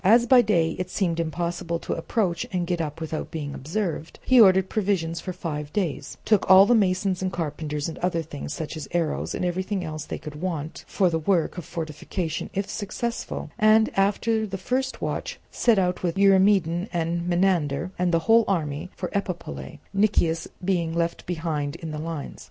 As 0.03 0.25
by 0.25 0.41
day 0.41 0.71
it 0.79 0.89
seemed 0.89 1.19
impossible 1.19 1.77
to 1.77 1.93
approach 1.93 2.47
and 2.51 2.65
get 2.65 2.81
up 2.81 2.99
without 2.99 3.29
being 3.29 3.53
observed, 3.53 4.17
he 4.25 4.41
ordered 4.41 4.67
provisions 4.67 5.19
for 5.21 5.31
five 5.31 5.71
days, 5.73 6.17
took 6.25 6.49
all 6.49 6.65
the 6.65 6.73
masons 6.73 7.21
and 7.21 7.31
carpenters, 7.31 7.87
and 7.87 7.99
other 7.99 8.23
things, 8.23 8.51
such 8.51 8.75
as 8.75 8.87
arrows, 8.93 9.35
and 9.35 9.45
everything 9.45 9.83
else 9.83 10.05
that 10.05 10.09
they 10.09 10.17
could 10.17 10.41
want 10.41 10.85
for 10.87 11.11
the 11.11 11.19
work 11.19 11.55
of 11.59 11.65
fortification 11.65 12.49
if 12.55 12.67
successful, 12.67 13.51
and, 13.59 13.91
after 13.95 14.47
the 14.47 14.57
first 14.57 15.03
watch, 15.03 15.39
set 15.51 15.77
out 15.77 16.01
with 16.01 16.17
Eurymedon 16.17 16.89
and 16.91 17.27
Menander 17.27 17.91
and 17.99 18.11
the 18.11 18.25
whole 18.25 18.43
army 18.47 18.89
for 18.95 19.09
Epipolae, 19.13 19.77
Nicias 19.93 20.47
being 20.65 20.95
left 20.95 21.27
behind 21.27 21.75
in 21.75 21.91
the 21.91 21.99
lines. 21.99 22.39